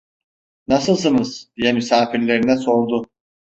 "Nasılsınız?" 0.67 1.51
diye 1.57 1.73
misafirlerine 1.73 2.57
sordu. 2.57 3.05